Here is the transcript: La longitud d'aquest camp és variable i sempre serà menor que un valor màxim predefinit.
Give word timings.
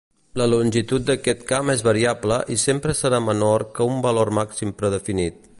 La 0.41 0.45
longitud 0.53 1.03
d'aquest 1.09 1.43
camp 1.51 1.69
és 1.75 1.83
variable 1.89 2.41
i 2.57 2.59
sempre 2.63 2.97
serà 3.03 3.23
menor 3.29 3.69
que 3.77 3.91
un 3.93 4.03
valor 4.11 4.37
màxim 4.43 4.77
predefinit. 4.83 5.43